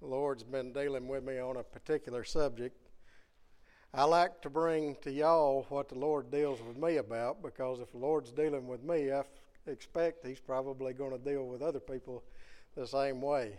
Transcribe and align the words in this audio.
The 0.00 0.06
Lord's 0.06 0.42
been 0.42 0.72
dealing 0.72 1.08
with 1.08 1.24
me 1.24 1.38
on 1.38 1.56
a 1.56 1.62
particular 1.62 2.24
subject. 2.24 2.76
I 3.92 4.04
like 4.04 4.42
to 4.42 4.50
bring 4.50 4.96
to 5.02 5.12
y'all 5.12 5.66
what 5.68 5.88
the 5.88 5.94
Lord 5.94 6.30
deals 6.30 6.60
with 6.60 6.76
me 6.76 6.96
about 6.96 7.42
because 7.42 7.78
if 7.80 7.92
the 7.92 7.98
Lord's 7.98 8.32
dealing 8.32 8.66
with 8.66 8.82
me, 8.82 9.12
I 9.12 9.22
expect 9.66 10.26
He's 10.26 10.40
probably 10.40 10.92
going 10.92 11.12
to 11.12 11.18
deal 11.18 11.46
with 11.46 11.62
other 11.62 11.80
people 11.80 12.24
the 12.74 12.86
same 12.86 13.22
way. 13.22 13.56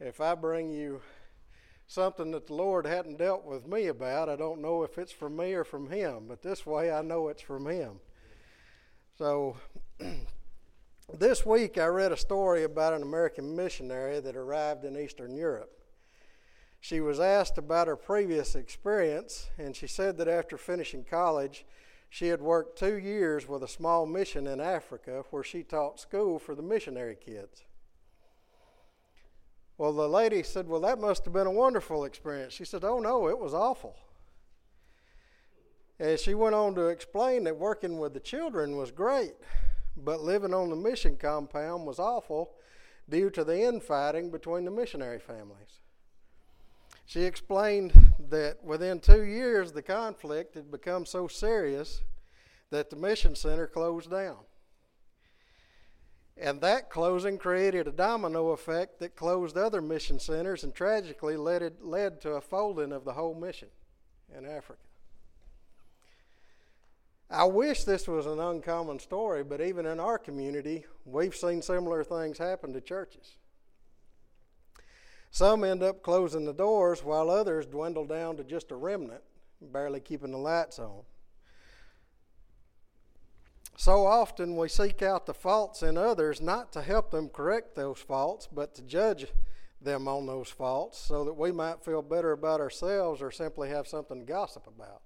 If 0.00 0.20
I 0.20 0.34
bring 0.34 0.70
you 0.70 1.02
something 1.86 2.30
that 2.30 2.46
the 2.46 2.54
Lord 2.54 2.86
hadn't 2.86 3.18
dealt 3.18 3.44
with 3.44 3.66
me 3.66 3.88
about, 3.88 4.28
I 4.28 4.36
don't 4.36 4.62
know 4.62 4.84
if 4.84 4.96
it's 4.98 5.12
from 5.12 5.36
me 5.36 5.52
or 5.54 5.64
from 5.64 5.90
Him, 5.90 6.24
but 6.28 6.42
this 6.42 6.64
way 6.64 6.90
I 6.90 7.02
know 7.02 7.28
it's 7.28 7.42
from 7.42 7.66
Him. 7.66 8.00
So, 9.18 9.56
this 11.16 11.46
week 11.46 11.78
I 11.78 11.86
read 11.86 12.12
a 12.12 12.16
story 12.16 12.64
about 12.64 12.92
an 12.92 13.02
American 13.02 13.56
missionary 13.56 14.20
that 14.20 14.36
arrived 14.36 14.84
in 14.84 14.98
Eastern 14.98 15.34
Europe. 15.34 15.72
She 16.80 17.00
was 17.00 17.18
asked 17.18 17.58
about 17.58 17.88
her 17.88 17.96
previous 17.96 18.54
experience, 18.54 19.48
and 19.58 19.74
she 19.74 19.86
said 19.86 20.16
that 20.18 20.28
after 20.28 20.56
finishing 20.56 21.04
college, 21.04 21.64
she 22.10 22.28
had 22.28 22.40
worked 22.40 22.78
two 22.78 22.98
years 22.98 23.48
with 23.48 23.62
a 23.62 23.68
small 23.68 24.06
mission 24.06 24.46
in 24.46 24.60
Africa 24.60 25.24
where 25.30 25.42
she 25.42 25.62
taught 25.62 26.00
school 26.00 26.38
for 26.38 26.54
the 26.54 26.62
missionary 26.62 27.16
kids. 27.16 27.64
Well, 29.76 29.92
the 29.92 30.08
lady 30.08 30.42
said, 30.42 30.68
Well, 30.68 30.80
that 30.80 30.98
must 30.98 31.24
have 31.24 31.32
been 31.32 31.46
a 31.46 31.52
wonderful 31.52 32.04
experience. 32.04 32.52
She 32.52 32.64
said, 32.64 32.84
Oh, 32.84 32.98
no, 32.98 33.28
it 33.28 33.38
was 33.38 33.54
awful. 33.54 33.96
And 36.00 36.18
she 36.18 36.34
went 36.34 36.54
on 36.54 36.74
to 36.76 36.88
explain 36.88 37.44
that 37.44 37.56
working 37.56 37.98
with 37.98 38.14
the 38.14 38.20
children 38.20 38.76
was 38.76 38.90
great, 38.90 39.34
but 40.04 40.20
living 40.22 40.54
on 40.54 40.70
the 40.70 40.76
mission 40.76 41.16
compound 41.16 41.86
was 41.86 41.98
awful 41.98 42.52
due 43.08 43.30
to 43.30 43.44
the 43.44 43.62
infighting 43.62 44.30
between 44.30 44.64
the 44.64 44.70
missionary 44.70 45.18
families. 45.18 45.80
She 47.06 47.22
explained 47.22 48.12
that 48.28 48.62
within 48.62 49.00
two 49.00 49.24
years, 49.24 49.72
the 49.72 49.82
conflict 49.82 50.54
had 50.54 50.70
become 50.70 51.06
so 51.06 51.26
serious 51.26 52.02
that 52.70 52.90
the 52.90 52.96
mission 52.96 53.34
center 53.34 53.66
closed 53.66 54.10
down. 54.10 54.36
And 56.36 56.60
that 56.60 56.90
closing 56.90 57.38
created 57.38 57.88
a 57.88 57.92
domino 57.92 58.50
effect 58.50 59.00
that 59.00 59.16
closed 59.16 59.56
other 59.56 59.82
mission 59.82 60.20
centers 60.20 60.62
and 60.62 60.74
tragically 60.74 61.36
led, 61.36 61.62
it, 61.62 61.82
led 61.82 62.20
to 62.20 62.32
a 62.32 62.40
folding 62.40 62.92
of 62.92 63.04
the 63.04 63.14
whole 63.14 63.34
mission 63.34 63.68
in 64.36 64.44
Africa. 64.44 64.87
I 67.30 67.44
wish 67.44 67.84
this 67.84 68.08
was 68.08 68.24
an 68.24 68.40
uncommon 68.40 68.98
story, 68.98 69.44
but 69.44 69.60
even 69.60 69.84
in 69.84 70.00
our 70.00 70.18
community, 70.18 70.86
we've 71.04 71.36
seen 71.36 71.60
similar 71.60 72.02
things 72.02 72.38
happen 72.38 72.72
to 72.72 72.80
churches. 72.80 73.36
Some 75.30 75.62
end 75.62 75.82
up 75.82 76.02
closing 76.02 76.46
the 76.46 76.54
doors 76.54 77.04
while 77.04 77.28
others 77.28 77.66
dwindle 77.66 78.06
down 78.06 78.38
to 78.38 78.44
just 78.44 78.70
a 78.70 78.76
remnant, 78.76 79.22
barely 79.60 80.00
keeping 80.00 80.30
the 80.30 80.38
lights 80.38 80.78
on. 80.78 81.02
So 83.76 84.06
often 84.06 84.56
we 84.56 84.68
seek 84.68 85.02
out 85.02 85.26
the 85.26 85.34
faults 85.34 85.82
in 85.82 85.98
others 85.98 86.40
not 86.40 86.72
to 86.72 86.82
help 86.82 87.10
them 87.10 87.28
correct 87.28 87.76
those 87.76 87.98
faults, 87.98 88.48
but 88.50 88.74
to 88.76 88.82
judge 88.82 89.26
them 89.80 90.08
on 90.08 90.26
those 90.26 90.48
faults 90.48 90.98
so 90.98 91.24
that 91.24 91.34
we 91.34 91.52
might 91.52 91.84
feel 91.84 92.02
better 92.02 92.32
about 92.32 92.60
ourselves 92.60 93.20
or 93.20 93.30
simply 93.30 93.68
have 93.68 93.86
something 93.86 94.18
to 94.18 94.24
gossip 94.24 94.66
about. 94.66 95.02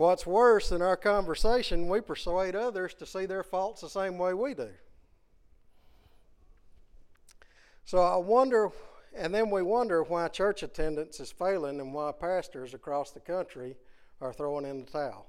What's 0.00 0.26
worse, 0.26 0.72
in 0.72 0.80
our 0.80 0.96
conversation, 0.96 1.86
we 1.86 2.00
persuade 2.00 2.56
others 2.56 2.94
to 2.94 3.04
see 3.04 3.26
their 3.26 3.42
faults 3.42 3.82
the 3.82 3.90
same 3.90 4.16
way 4.16 4.32
we 4.32 4.54
do. 4.54 4.70
So 7.84 7.98
I 7.98 8.16
wonder, 8.16 8.70
and 9.14 9.34
then 9.34 9.50
we 9.50 9.60
wonder 9.60 10.02
why 10.02 10.26
church 10.28 10.62
attendance 10.62 11.20
is 11.20 11.30
failing 11.30 11.80
and 11.80 11.92
why 11.92 12.12
pastors 12.18 12.72
across 12.72 13.10
the 13.10 13.20
country 13.20 13.76
are 14.22 14.32
throwing 14.32 14.64
in 14.64 14.86
the 14.86 14.90
towel. 14.90 15.26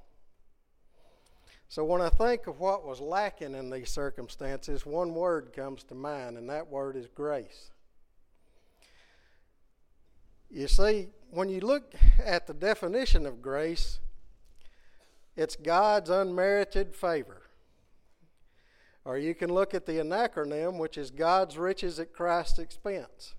So 1.68 1.84
when 1.84 2.00
I 2.00 2.08
think 2.08 2.48
of 2.48 2.62
what 2.62 2.88
was 2.88 3.02
lacking 3.02 3.56
in 3.56 3.70
these 3.72 3.90
circumstances, 3.90 4.86
one 4.86 5.14
word 5.14 5.52
comes 5.54 5.84
to 5.84 5.96
mind, 5.96 6.38
and 6.38 6.50
that 6.50 6.70
word 6.70 6.96
is 6.96 7.08
grace. 7.08 7.72
You 10.50 10.70
see, 10.70 11.10
when 11.30 11.50
you 11.50 11.60
look 11.60 11.94
at 12.24 12.48
the 12.48 12.54
definition 12.54 13.26
of 13.26 13.42
grace, 13.42 14.00
it's 15.36 15.56
God's 15.56 16.10
unmerited 16.10 16.96
favor. 16.96 17.44
Or 19.04 19.18
you 19.18 19.34
can 19.34 19.52
look 19.52 19.74
at 19.74 19.86
the 19.86 19.94
anacronym, 19.94 20.78
which 20.78 20.98
is 20.98 21.10
God's 21.10 21.58
riches 21.58 22.00
at 22.00 22.14
Christ's 22.14 22.60
expense. 22.60 23.34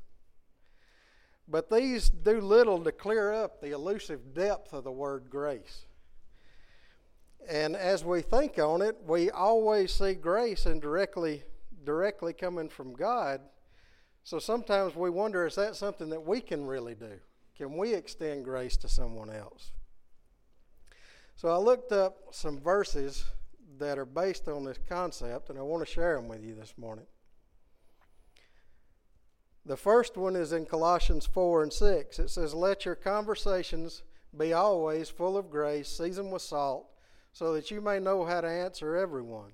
But 1.46 1.70
these 1.70 2.08
do 2.08 2.40
little 2.40 2.82
to 2.82 2.92
clear 2.92 3.32
up 3.32 3.60
the 3.60 3.70
elusive 3.70 4.34
depth 4.34 4.72
of 4.72 4.84
the 4.84 4.92
word 4.92 5.26
grace. 5.28 5.86
And 7.48 7.76
as 7.76 8.04
we 8.04 8.22
think 8.22 8.58
on 8.58 8.82
it, 8.82 8.96
we 9.06 9.30
always 9.30 9.92
see 9.92 10.14
grace 10.14 10.66
and 10.66 10.80
directly 10.80 11.42
directly 11.84 12.32
coming 12.32 12.68
from 12.68 12.94
God. 12.94 13.40
So 14.24 14.38
sometimes 14.38 14.94
we 14.94 15.10
wonder 15.10 15.46
is 15.46 15.56
that 15.56 15.74
something 15.74 16.10
that 16.10 16.24
we 16.24 16.40
can 16.40 16.64
really 16.64 16.94
do? 16.94 17.18
Can 17.56 17.76
we 17.76 17.94
extend 17.94 18.44
grace 18.44 18.76
to 18.78 18.88
someone 18.88 19.30
else? 19.30 19.72
So 21.42 21.48
I 21.48 21.56
looked 21.56 21.90
up 21.90 22.18
some 22.30 22.60
verses 22.60 23.24
that 23.76 23.98
are 23.98 24.04
based 24.04 24.46
on 24.46 24.64
this 24.64 24.78
concept, 24.88 25.50
and 25.50 25.58
I 25.58 25.62
want 25.62 25.84
to 25.84 25.92
share 25.92 26.14
them 26.14 26.28
with 26.28 26.44
you 26.44 26.54
this 26.54 26.74
morning. 26.78 27.06
The 29.66 29.76
first 29.76 30.16
one 30.16 30.36
is 30.36 30.52
in 30.52 30.66
Colossians 30.66 31.26
4 31.26 31.64
and 31.64 31.72
6. 31.72 32.20
It 32.20 32.30
says, 32.30 32.54
Let 32.54 32.84
your 32.84 32.94
conversations 32.94 34.04
be 34.38 34.52
always 34.52 35.08
full 35.10 35.36
of 35.36 35.50
grace, 35.50 35.88
seasoned 35.88 36.30
with 36.30 36.42
salt, 36.42 36.86
so 37.32 37.52
that 37.54 37.72
you 37.72 37.80
may 37.80 37.98
know 37.98 38.24
how 38.24 38.40
to 38.40 38.48
answer 38.48 38.94
everyone. 38.94 39.50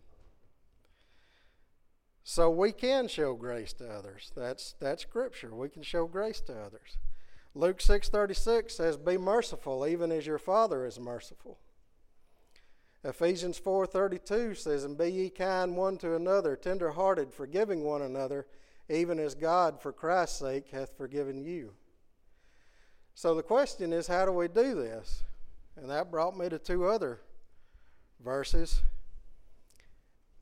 So 2.23 2.51
we 2.51 2.71
can 2.71 3.09
show 3.09 3.33
grace 3.33 3.73
to 3.73 3.89
others. 3.89 4.31
That's, 4.37 4.75
that's 4.79 5.05
scripture. 5.05 5.55
We 5.55 5.71
can 5.71 5.83
show 5.83 6.07
grace 6.07 6.43
to 6.43 6.53
others. 6.53 6.99
Luke 7.55 7.79
6:36 7.79 8.77
says, 8.77 8.99
"Be 8.99 9.17
merciful, 9.17 9.87
even 9.87 10.13
as 10.13 10.27
your 10.27 10.39
Father 10.39 10.85
is 10.85 11.01
merciful." 11.01 11.59
Ephesians 13.05 13.59
4:32 13.59 14.55
says, 14.55 14.85
"And 14.85 14.99
be 14.99 15.09
ye 15.11 15.31
kind 15.31 15.77
one 15.77 15.99
to 15.99 16.15
another, 16.15 16.57
tender-hearted, 16.57 17.33
forgiving 17.33 17.85
one 17.85 18.03
another, 18.03 18.47
even 18.89 19.19
as 19.19 19.35
God 19.35 19.81
for 19.81 19.93
Christ's 19.93 20.39
sake 20.39 20.69
hath 20.71 20.97
forgiven 20.97 21.41
you." 21.41 21.77
So 23.15 23.35
the 23.35 23.43
question 23.43 23.93
is, 23.93 24.07
how 24.07 24.27
do 24.27 24.33
we 24.33 24.47
do 24.47 24.75
this? 24.75 25.25
And 25.75 25.91
that 25.91 26.11
brought 26.11 26.37
me 26.37 26.49
to 26.49 26.59
two 26.59 26.87
other 26.87 27.21
verses. 28.21 28.83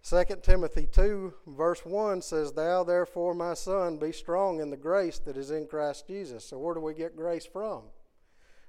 2 0.03 0.25
Timothy 0.43 0.87
2, 0.87 1.35
verse 1.47 1.85
1 1.85 2.23
says, 2.23 2.53
Thou 2.53 2.85
therefore, 2.85 3.35
my 3.35 3.55
son, 3.55 3.97
be 3.97 4.13
strong 4.13 4.61
in 4.61 4.71
the 4.71 4.77
grace 4.77 5.19
that 5.21 5.37
is 5.37 5.51
in 5.51 5.67
Christ 5.67 6.07
Jesus. 6.07 6.45
So, 6.45 6.59
where 6.59 6.75
do 6.75 6.81
we 6.81 6.95
get 6.95 7.17
grace 7.17 7.47
from? 7.47 7.85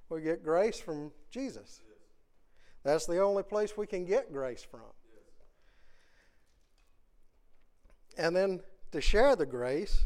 We 0.10 0.22
get 0.22 0.44
grace 0.44 0.80
from 0.80 1.12
Jesus. 1.30 1.82
That's 2.84 3.06
the 3.06 3.20
only 3.20 3.44
place 3.44 3.76
we 3.76 3.88
can 3.88 4.06
get 4.06 4.32
grace 4.32 4.64
from. 4.64 4.82
And 8.18 8.36
then 8.36 8.62
to 8.92 9.02
share 9.02 9.36
the 9.36 9.46
grace, 9.46 10.06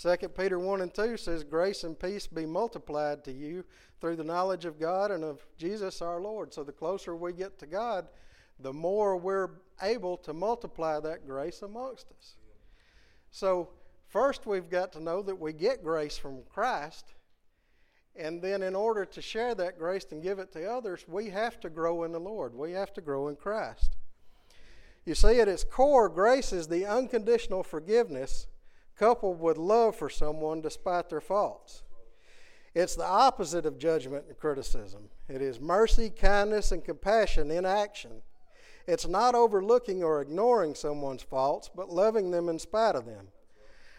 2 0.00 0.16
Peter 0.36 0.58
1 0.58 0.80
and 0.80 0.92
2 0.92 1.16
says, 1.16 1.44
Grace 1.44 1.84
and 1.84 1.98
peace 1.98 2.26
be 2.26 2.44
multiplied 2.44 3.24
to 3.24 3.32
you 3.32 3.64
through 4.00 4.16
the 4.16 4.24
knowledge 4.24 4.64
of 4.64 4.78
God 4.78 5.10
and 5.10 5.24
of 5.24 5.46
Jesus 5.56 6.02
our 6.02 6.20
Lord. 6.20 6.52
So 6.52 6.64
the 6.64 6.72
closer 6.72 7.16
we 7.16 7.32
get 7.32 7.58
to 7.60 7.66
God, 7.66 8.08
the 8.60 8.72
more 8.72 9.16
we're 9.16 9.50
able 9.82 10.16
to 10.18 10.32
multiply 10.32 11.00
that 11.00 11.26
grace 11.26 11.62
amongst 11.62 12.10
us. 12.18 12.36
So, 13.30 13.70
first 14.08 14.46
we've 14.46 14.70
got 14.70 14.92
to 14.92 15.00
know 15.02 15.22
that 15.22 15.38
we 15.38 15.52
get 15.52 15.84
grace 15.84 16.16
from 16.16 16.42
Christ. 16.48 17.14
And 18.18 18.40
then, 18.40 18.62
in 18.62 18.74
order 18.74 19.04
to 19.04 19.22
share 19.22 19.54
that 19.54 19.78
grace 19.78 20.06
and 20.10 20.22
give 20.22 20.38
it 20.38 20.52
to 20.52 20.70
others, 20.70 21.04
we 21.06 21.30
have 21.30 21.60
to 21.60 21.70
grow 21.70 22.04
in 22.04 22.12
the 22.12 22.20
Lord. 22.20 22.54
We 22.54 22.72
have 22.72 22.92
to 22.94 23.00
grow 23.00 23.28
in 23.28 23.36
Christ. 23.36 23.96
You 25.04 25.14
see, 25.14 25.40
at 25.40 25.48
its 25.48 25.64
core, 25.64 26.08
grace 26.08 26.52
is 26.52 26.66
the 26.66 26.86
unconditional 26.86 27.62
forgiveness 27.62 28.46
coupled 28.96 29.40
with 29.40 29.56
love 29.56 29.94
for 29.94 30.10
someone 30.10 30.60
despite 30.60 31.10
their 31.10 31.20
faults. 31.20 31.82
It's 32.74 32.96
the 32.96 33.06
opposite 33.06 33.64
of 33.64 33.78
judgment 33.78 34.24
and 34.28 34.36
criticism. 34.36 35.08
It 35.28 35.40
is 35.40 35.60
mercy, 35.60 36.10
kindness, 36.10 36.72
and 36.72 36.84
compassion 36.84 37.50
in 37.50 37.64
action. 37.64 38.22
It's 38.86 39.06
not 39.08 39.34
overlooking 39.34 40.02
or 40.02 40.20
ignoring 40.20 40.74
someone's 40.74 41.22
faults, 41.22 41.70
but 41.74 41.90
loving 41.90 42.30
them 42.30 42.48
in 42.48 42.58
spite 42.58 42.94
of 42.94 43.06
them. 43.06 43.28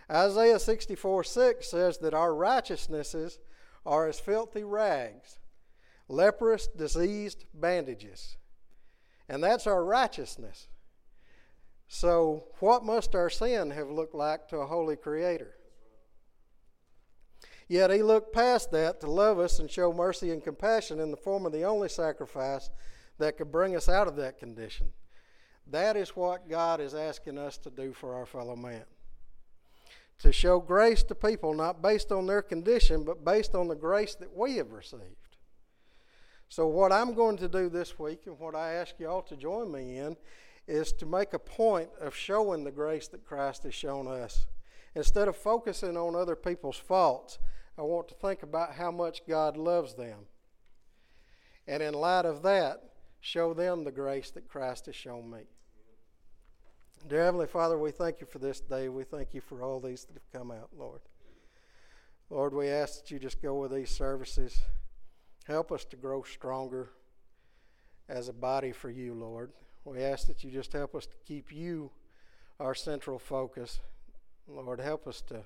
Isaiah 0.09 0.59
64 0.59 1.23
6 1.23 1.67
says 1.69 1.97
that 1.97 2.13
our 2.13 2.33
righteousnesses 2.33 3.39
are 3.87 4.07
as 4.07 4.19
filthy 4.19 4.63
rags, 4.63 5.39
leprous, 6.07 6.67
diseased 6.67 7.45
bandages. 7.53 8.37
And 9.29 9.43
that's 9.43 9.65
our 9.65 9.83
righteousness. 9.83 10.67
So, 11.87 12.49
what 12.59 12.83
must 12.83 13.15
our 13.15 13.29
sin 13.29 13.71
have 13.71 13.89
looked 13.89 14.13
like 14.13 14.49
to 14.49 14.57
a 14.57 14.67
holy 14.67 14.97
Creator? 14.97 15.53
Yet 17.69 17.91
he 17.91 18.03
looked 18.03 18.33
past 18.33 18.71
that 18.71 18.99
to 19.01 19.11
love 19.11 19.39
us 19.39 19.59
and 19.59 19.71
show 19.71 19.91
mercy 19.91 20.31
and 20.31 20.43
compassion 20.43 20.99
in 20.99 21.11
the 21.11 21.17
form 21.17 21.45
of 21.45 21.51
the 21.51 21.63
only 21.63 21.89
sacrifice 21.89 22.69
that 23.17 23.37
could 23.37 23.51
bring 23.51 23.75
us 23.75 23.89
out 23.89 24.07
of 24.07 24.15
that 24.17 24.37
condition. 24.37 24.87
That 25.69 25.97
is 25.97 26.15
what 26.15 26.49
God 26.49 26.79
is 26.79 26.93
asking 26.93 27.37
us 27.37 27.57
to 27.59 27.69
do 27.69 27.91
for 27.93 28.15
our 28.15 28.25
fellow 28.25 28.55
man. 28.55 28.85
To 30.19 30.31
show 30.31 30.59
grace 30.59 31.03
to 31.03 31.15
people, 31.15 31.53
not 31.53 31.81
based 31.81 32.11
on 32.11 32.25
their 32.25 32.41
condition, 32.41 33.03
but 33.03 33.23
based 33.23 33.53
on 33.53 33.67
the 33.67 33.75
grace 33.75 34.15
that 34.15 34.35
we 34.35 34.55
have 34.55 34.71
received. 34.71 35.37
So, 36.49 36.67
what 36.67 36.91
I'm 36.91 37.13
going 37.13 37.37
to 37.37 37.47
do 37.47 37.69
this 37.69 37.99
week, 37.99 38.21
and 38.25 38.39
what 38.39 38.55
I 38.55 38.73
ask 38.73 38.95
you 38.99 39.07
all 39.07 39.21
to 39.23 39.35
join 39.35 39.71
me 39.71 39.97
in, 39.97 40.15
is 40.67 40.91
to 40.93 41.05
make 41.05 41.33
a 41.33 41.39
point 41.39 41.89
of 42.01 42.15
showing 42.15 42.63
the 42.63 42.71
grace 42.71 43.07
that 43.09 43.25
Christ 43.25 43.63
has 43.63 43.73
shown 43.73 44.07
us. 44.07 44.47
Instead 44.95 45.27
of 45.27 45.37
focusing 45.37 45.95
on 45.95 46.15
other 46.15 46.35
people's 46.35 46.77
faults, 46.77 47.37
I 47.77 47.83
want 47.83 48.07
to 48.07 48.15
think 48.15 48.43
about 48.43 48.73
how 48.73 48.91
much 48.91 49.21
God 49.27 49.55
loves 49.55 49.93
them. 49.93 50.25
And 51.67 51.83
in 51.83 51.93
light 51.93 52.25
of 52.25 52.41
that, 52.43 52.81
show 53.19 53.53
them 53.53 53.83
the 53.83 53.91
grace 53.91 54.31
that 54.31 54.47
Christ 54.47 54.87
has 54.87 54.95
shown 54.95 55.29
me. 55.29 55.41
Dear 57.05 57.23
Heavenly 57.23 57.47
Father, 57.47 57.77
we 57.77 57.91
thank 57.91 58.19
you 58.19 58.27
for 58.27 58.39
this 58.39 58.59
day. 58.59 58.89
We 58.89 59.05
thank 59.05 59.33
you 59.33 59.39
for 59.39 59.63
all 59.63 59.79
these 59.79 60.03
that 60.05 60.13
have 60.13 60.31
come 60.33 60.51
out, 60.51 60.69
Lord. 60.77 60.99
Lord, 62.29 62.53
we 62.53 62.67
ask 62.67 62.99
that 62.99 63.11
you 63.11 63.17
just 63.17 63.41
go 63.41 63.55
with 63.55 63.71
these 63.71 63.89
services. 63.89 64.59
Help 65.45 65.71
us 65.71 65.85
to 65.85 65.95
grow 65.95 66.23
stronger 66.23 66.89
as 68.09 68.27
a 68.27 68.33
body 68.33 68.73
for 68.73 68.89
you, 68.89 69.13
Lord. 69.13 69.51
We 69.85 70.03
ask 70.03 70.27
that 70.27 70.43
you 70.43 70.51
just 70.51 70.73
help 70.73 70.95
us 70.95 71.05
to 71.05 71.15
keep 71.25 71.49
you 71.49 71.91
our 72.59 72.75
central 72.75 73.19
focus. 73.19 73.79
Lord, 74.45 74.81
help 74.81 75.07
us 75.07 75.21
to 75.27 75.43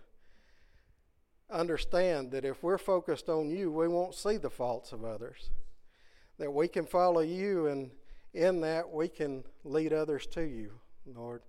understand 1.51 2.31
that 2.31 2.43
if 2.43 2.63
we're 2.63 2.79
focused 2.79 3.29
on 3.29 3.51
you, 3.51 3.71
we 3.71 3.87
won't 3.87 4.15
see 4.15 4.37
the 4.37 4.49
faults 4.49 4.93
of 4.93 5.05
others. 5.05 5.51
That 6.39 6.51
we 6.51 6.67
can 6.67 6.87
follow 6.87 7.21
you, 7.21 7.67
and 7.67 7.91
in 8.33 8.61
that 8.61 8.89
we 8.89 9.09
can 9.09 9.43
lead 9.63 9.93
others 9.93 10.25
to 10.27 10.41
you, 10.41 10.71
Lord. 11.05 11.41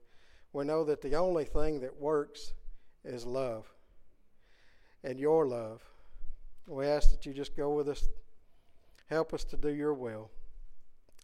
We 0.52 0.64
know 0.64 0.84
that 0.84 1.00
the 1.00 1.14
only 1.14 1.44
thing 1.44 1.80
that 1.80 2.00
works 2.00 2.52
is 3.04 3.24
love 3.24 3.66
and 5.02 5.18
your 5.18 5.46
love. 5.46 5.82
We 6.66 6.86
ask 6.86 7.10
that 7.10 7.26
you 7.26 7.32
just 7.32 7.56
go 7.56 7.74
with 7.74 7.88
us, 7.88 8.08
help 9.06 9.34
us 9.34 9.44
to 9.44 9.56
do 9.56 9.70
your 9.70 9.94
will. 9.94 10.30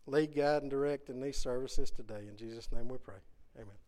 Lead, 0.07 0.35
guide, 0.35 0.63
and 0.63 0.71
direct 0.71 1.11
in 1.11 1.21
these 1.21 1.37
services 1.37 1.91
today. 1.91 2.27
In 2.29 2.37
Jesus' 2.37 2.73
name 2.73 2.89
we 2.89 2.97
pray. 2.99 3.19
Amen. 3.57 3.88